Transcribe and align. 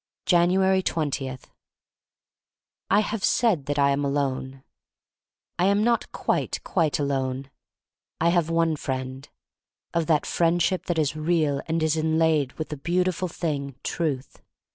Januatp 0.25 0.81
20* 0.81 1.43
I 2.89 2.99
HAVE 3.01 3.23
said 3.23 3.67
that 3.67 3.77
I 3.77 3.91
am 3.91 4.03
alone. 4.03 4.63
I 5.59 5.65
am 5.65 5.83
not 5.83 6.11
quite, 6.11 6.59
quite 6.63 6.97
alone. 6.97 7.51
I 8.19 8.29
have 8.29 8.49
one 8.49 8.75
friend— 8.77 9.29
of 9.93 10.07
that 10.07 10.25
Friendship 10.25 10.85
that 10.87 10.97
is 10.97 11.15
real 11.15 11.61
and 11.67 11.83
is 11.83 11.95
inlaid 11.97 12.53
with 12.53 12.69
the 12.69 12.77
beautiful 12.77 13.27
thing 13.27 13.75
Truth. 13.83 14.41